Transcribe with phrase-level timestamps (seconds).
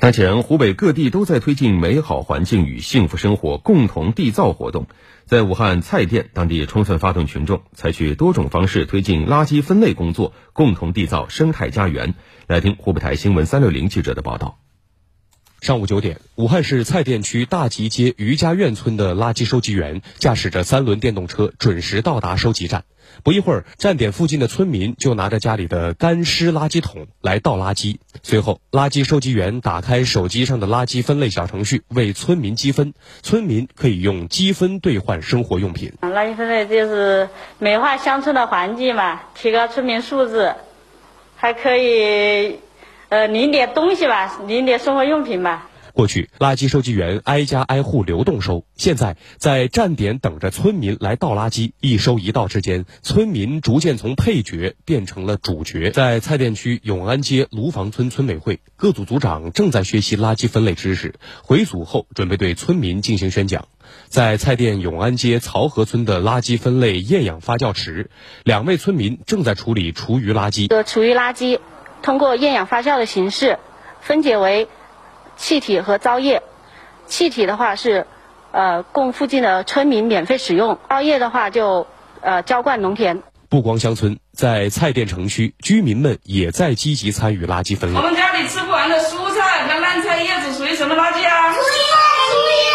[0.00, 4.86] 当前，湖北各地都在推进美好环境与幸福生活共同缔造活动。
[5.24, 12.14] 在武汉蔡甸，当地充分发动群众，采取多种方式推进垃圾分类工作，共同缔造生态家园。
[12.46, 14.60] 来听湖北台新闻三六零记者的报道。
[15.60, 22.84] 上午九点，武汉市蔡甸区大集街余家院村的垃圾收集员驾驶着三轮电动车准时到达收集站。
[23.24, 27.96] 不一会儿，站点附近的村民就拿着家里的干湿垃圾桶来倒垃圾。
[28.22, 35.92] 随后，垃圾收集员打开手机上的垃圾分类小程序，为村民积分，村民可以用积分兑换生活用品。
[36.02, 37.28] 垃圾分类就是
[37.58, 40.54] 美化乡村的环境嘛，提高村民素质，
[41.34, 42.60] 还可以。
[43.08, 45.70] 呃，领点东西吧，领点生活用品吧。
[45.94, 55.90] 过去，垃圾收集员挨家挨户流动收，现在在站点等着村民来倒垃圾，一收一倒之间，村民逐渐从配角变成了主角。
[55.90, 63.66] 在蔡甸区永安街卢房村村委会，各组组长正在学习垃圾分类知识，回组后准备对村民进行宣讲。
[64.06, 68.10] 在蔡甸永安街曹河村的垃圾分类厌氧发酵池，
[68.44, 70.68] 两位村民正在处理厨余垃圾。
[70.68, 71.58] 的厨余垃圾。
[72.02, 73.58] 通过厌氧发酵的形式
[74.00, 74.68] 分解为
[75.36, 76.42] 气体和糟液。
[77.06, 78.06] 气体的话是
[78.52, 81.86] 呃供附近的村民免费使用，糟液的话就
[82.20, 83.22] 呃浇灌农田。
[83.48, 87.98] 不光乡村，在蔡甸城区，居民们也在积极参与垃圾分类。
[87.98, 91.52] 我们家里吃不完的蔬菜和烂菜叶子属于什么垃圾啊？
[91.54, 91.80] 厨余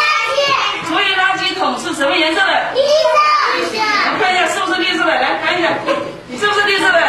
[0.02, 0.88] 垃圾。
[0.88, 2.74] 厨余垃圾桶是什么颜色的？
[2.74, 3.78] 绿色。
[4.14, 5.70] 我看一下是不是绿色的，来看一下，
[6.40, 7.00] 是不是绿色的？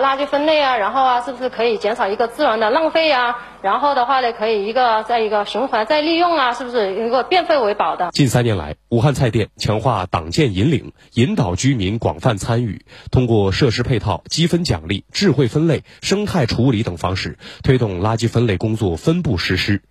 [0.00, 3.36] 垃圾分类啊，然后啊，是不是可以减少一个资源的浪费啊？
[3.62, 8.10] 然后的话呢，可以一个在一个循环再利用啊，是不是一个变废为宝的？
[8.10, 19.82] 近三年来，武汉蔡甸强化党建引领，引导居民广泛参与，通过设施配套、积分奖励、智慧分类、生态处理等方式，推动垃圾分类工作分步实施。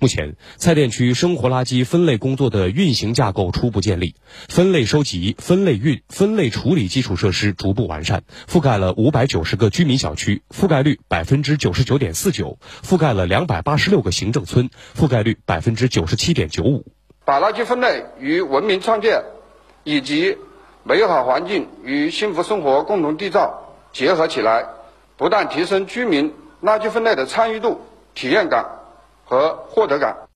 [0.00, 4.14] 目前，蔡甸区生活垃圾分类工作的运行架构初步建立，
[4.48, 16.84] 分类收集、分类运、分类处理基础设施逐步完善，覆盖了五百九十个居民小区，覆盖率百分之九十九点四九；覆盖了两百八十六个行政村，覆盖率百分之九十七点九五。
[17.24, 19.24] 把垃圾分类与文明创建
[19.82, 20.36] 以及
[20.84, 24.64] 美好环境与幸福生活共同缔造结合起来，
[25.16, 26.32] 不断提升居民
[26.62, 27.80] 垃圾分类的参与度、
[28.14, 28.77] 体验感。
[29.28, 30.18] 和获得感。